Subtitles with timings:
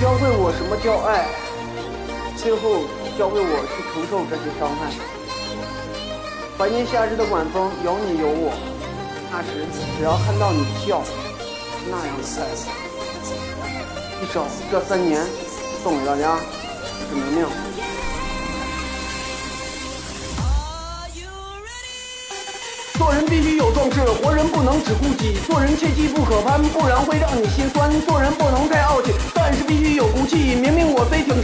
[0.00, 1.24] 教会我什么叫爱，
[2.36, 2.84] 最后
[3.16, 4.90] 教会我去承受这些伤害。
[6.58, 8.52] 怀念夏日的晚风，有你有我，
[9.30, 9.64] 那时
[9.96, 11.00] 只要看到你笑，
[11.88, 12.44] 那样的爱。
[14.22, 15.22] 一首这三年
[15.82, 16.36] 送给大家，
[17.08, 17.46] 是明明。
[22.98, 25.36] 做人必须有壮志，活人不能只顾己。
[25.46, 27.90] 做人切记不可攀，不然会让你心酸。
[28.06, 28.80] 做人不能太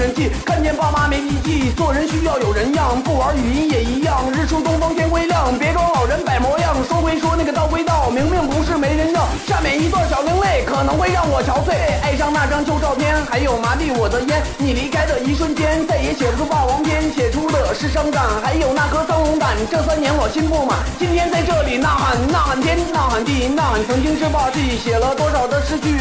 [0.00, 1.72] 人气，看见爸妈没脾气。
[1.76, 4.24] 做人需要有人样，不玩语音也一样。
[4.32, 6.74] 日出东方天微亮，别装老人摆模样。
[6.88, 9.28] 说归说，那个道归道，明明不是没人要。
[9.46, 11.76] 下面一段小另类，可能会让我憔悴。
[12.02, 14.42] 爱上那张旧照片，还有麻痹我的烟。
[14.56, 19.54] 你离开的一瞬间，再也写不出霸王篇，写出的是伤感，还有那颗苍龙胆。
[19.70, 21.40] 这三年我心不满，今天在。
[21.50, 24.78] 这里呐喊，呐喊天，呐喊地，呐喊曾经是霸气。
[24.78, 25.96] 写了多少的诗句，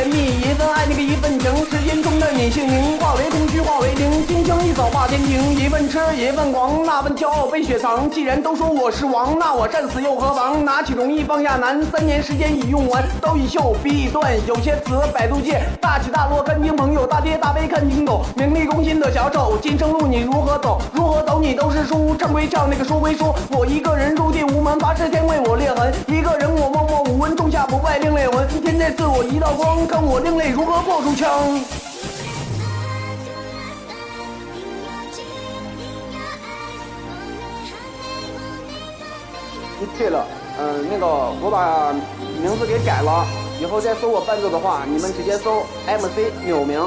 [0.00, 0.16] 甜蜜？
[0.40, 4.26] 一份爱，那个一份情，时间中的你姓名化为空虚，化为零。
[4.26, 8.08] 轻轻一扫霸天庭，一份痴，一份狂，那份骄傲被雪藏。
[8.10, 10.64] 既然都说我是王，那我战死又何妨？
[10.64, 14.34] 拿起容易放下难，三年时间已用完，刀已锈，笔已断。
[14.46, 19.58] 有些词百度界，大起大落看清朋友，大跌大悲看清狗，名利攻心的小丑。
[19.60, 20.80] 今生路你如何走？
[20.94, 22.16] 如何走你都是输。
[22.16, 24.30] 唱归唱，那个输归输，我一个人入。
[24.30, 25.92] 地无门，发誓天为我裂痕。
[26.06, 26.49] 一个人
[28.80, 29.06] 这次。
[29.06, 31.28] 我一道光，看我另类如何破出枪。
[39.98, 40.26] 对了，
[40.58, 41.06] 嗯，那个
[41.42, 41.92] 我把
[42.40, 43.26] 名字给改了，
[43.60, 46.80] 以后再搜我伴奏的话，你们直接搜 MC 柳明。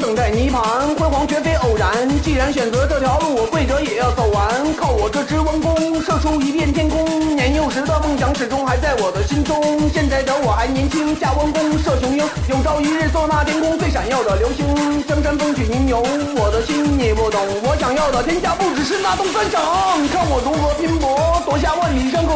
[0.00, 0.62] 等待泥盘，
[0.96, 2.08] 辉煌绝非偶然。
[2.22, 4.74] 既然选择这条路，我跪着也要走完。
[4.74, 7.36] 靠我这只弯弓，射出一片天空。
[7.36, 9.60] 年幼时的梦想始终还在我的心中。
[9.92, 12.24] 现在的我还年轻，下弯弓射雄鹰。
[12.48, 14.64] 有朝一日做那天空最闪耀的流星。
[15.06, 16.02] 江山风起云涌，
[16.34, 17.40] 我的心你不懂。
[17.62, 19.60] 我想要的天下不只是那东三省。
[20.08, 22.34] 看我如何拼搏，夺下万里山河。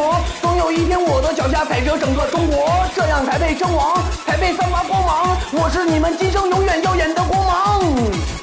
[1.45, 5.37] 总有一天，我的脚下踩着整个中国，这样才配称王，才配散发光芒。
[5.51, 7.23] 我是你们今生永远耀眼的。
[7.23, 8.34] 光芒。